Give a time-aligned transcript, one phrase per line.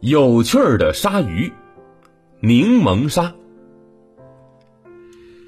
[0.00, 1.52] 有趣儿的鲨鱼，
[2.40, 3.34] 柠檬鲨。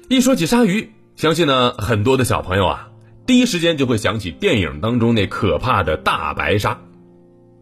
[0.09, 2.91] 一说起鲨鱼，相信呢很多的小朋友啊，
[3.25, 6.81] 第一时间就会想起电影当中那可怕的大白鲨。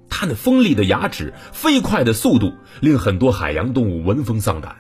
[0.10, 4.76] 它那锋利的牙齿、飞快的速度，令很多海洋动物闻风丧胆。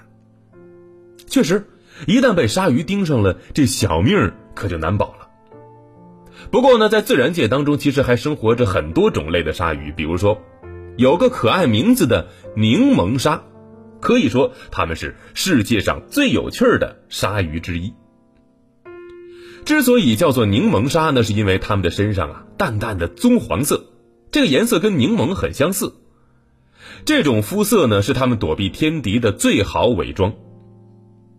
[1.27, 1.67] 确实，
[2.07, 5.26] 一旦被鲨鱼盯上了，这小命可就难保了。
[6.51, 10.41] 不过呢，在自然界当中，其实还生活着很多种类的鲨鱼，比如说。
[10.97, 13.43] 有个可爱名字的柠檬鲨，
[14.01, 17.93] 可以说它们是世界上最有趣的鲨鱼之一。
[19.63, 23.85] 之所以叫做柠檬鲨，那是因为它们的身上啊淡淡的棕黄色，
[24.31, 25.93] 这个颜色跟柠檬很相似。
[27.05, 30.33] 这种肤色呢是它们躲避天敌的最好伪装。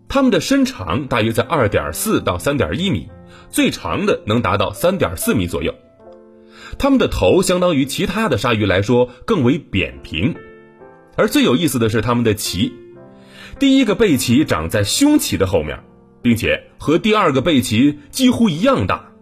[0.09, 3.09] 它们的身长大约在二点四到三点一米，
[3.51, 5.75] 最长的能达到三点四米左右。
[6.79, 10.35] 它们的头相当于其他的鲨鱼来说更为扁平，
[11.17, 12.73] 而最有意思的是它们的鳍，
[13.59, 15.79] 第一个背鳍长在胸鳍的后面，
[16.23, 19.13] 并且和第二个背鳍几乎一样大。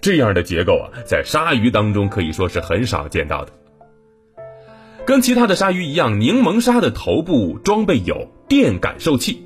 [0.00, 3.52] 这样的结构啊，在鲨鱼当中可以说是很少见到的。
[5.06, 9.43] 跟其他的鲨鱼一样，柠檬鲨的头部装备有电感受器，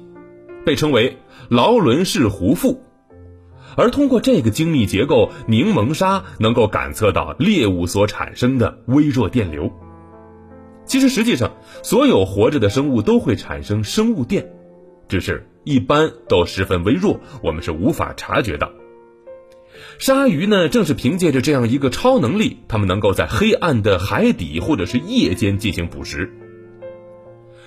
[0.69, 1.16] 被称为
[1.48, 2.83] 劳伦氏胡腹。
[3.74, 9.72] 而通过这个精密结构，柠檬鲨能够感测到猎物所产生的微弱电流。
[10.84, 11.52] 其实，实际上，
[11.83, 14.52] 所有活着的生物都会产生生物电，
[15.08, 18.70] 只是一般都十分微弱，我们是无法察觉到。
[19.98, 26.30] 鲨鱼呢，正是凭借着这样一个超能力，它们能够在黑暗的海底或者是夜间进行捕食。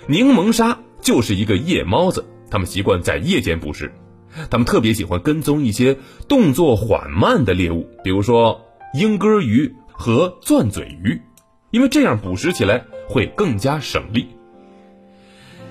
[0.08, 3.92] 柠檬鲨就是一个夜猫子，它们习惯在夜间捕食。
[4.50, 8.62] 它们特别喜欢跟踪一些动作缓慢的猎物，比如说
[8.94, 11.20] 鹰鸽鱼和钻嘴鱼，
[11.72, 14.28] 因为这样捕食起来会更加省力。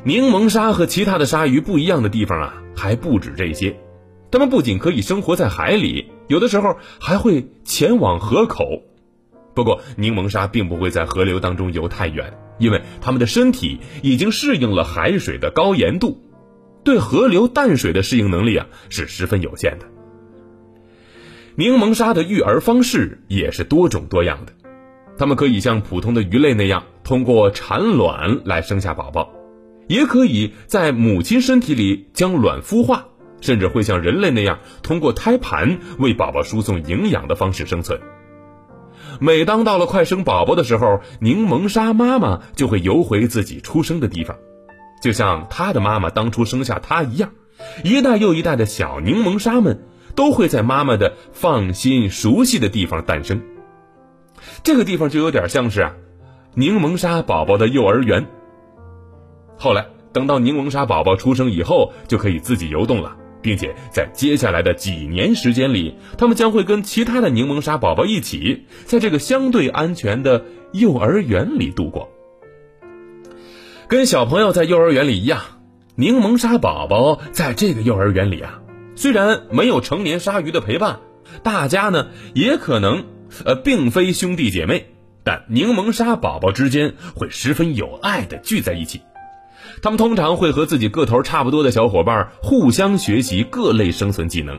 [0.02, 3.78] 柠檬鲨和其他的鲨鱼不一样的地方啊，还不止这些，
[4.30, 8.82] 它们不仅可以生活在海里，有的时候还会前往河口。
[9.54, 16.22] 不过，柠檬鲨并不会在河流当中游太远，因为它们的身体已经适应了海水的高盐度。
[16.84, 19.86] 对河流淡水的适应能力啊是十分有限的。
[21.56, 24.52] 柠檬鲨的育儿方式也是多种多样的，
[25.18, 29.30] 它们可以像普通的鱼类那样通过产卵来生下宝宝，
[29.88, 33.08] 也可以在母亲身体里将卵孵化，
[33.42, 38.00] 甚至会像人类那样通过胎盘为宝宝输送营养的方式生存。
[39.20, 44.38] 每当到了快生宝宝的时候，柠檬鲨妈妈就会游回自己出生的地方。
[45.00, 47.30] 就像他的妈妈当初生下他一样，
[47.84, 49.84] 一代又一代的小柠檬鲨们
[50.14, 53.40] 都会在妈妈的放心、熟悉的地方诞生。
[54.62, 55.94] 这个地方就有点像是啊，
[56.54, 58.26] 柠檬鲨宝宝的幼儿园。
[59.56, 72.08] 后来等到柠檬鲨宝宝出生以后，就可以自己游动了，并且在接下来的几年时间里，他们将会跟其他的柠檬鲨宝宝一起，在这个相对安全的幼儿园里度过。
[73.90, 75.40] 跟小朋友在幼儿园里一样，
[75.96, 78.60] 柠檬鲨宝宝在这个幼儿园里啊，
[78.94, 81.00] 虽然没有成年鲨鱼的陪伴，
[81.42, 83.04] 大家呢也可能
[83.44, 84.86] 呃并非兄弟姐妹，
[85.24, 89.00] 但柠檬鲨宝宝之间会十分有爱的聚在一起。
[89.82, 94.56] 他们通常会和自己个头差不多的小伙伴互相学习各类生存技能。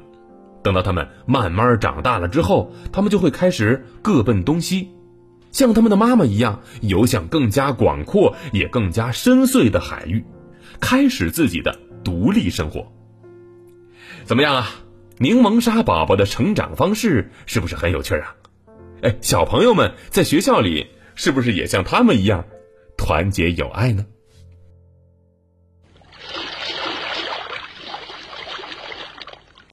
[0.61, 4.89] 等到他们慢慢长大了之后，他们就会开始各奔东西。
[5.51, 10.23] 像他们的妈妈一样，游向更加广阔也更加深邃的海域，
[10.79, 12.91] 开始自己的独立生活。
[14.23, 14.69] 怎么样啊？
[15.17, 18.35] 柠檬鲨宝宝的成长方式是不是很有趣啊？
[19.01, 22.45] 哎，小朋友们在学校里是不是也像他们一样
[22.97, 24.05] 团结友爱呢？